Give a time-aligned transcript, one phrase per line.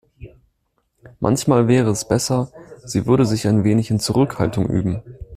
[1.19, 2.51] Manchmal wäre es besser,
[2.83, 5.03] sie würde sich ein wenig in Zurückhaltung üben.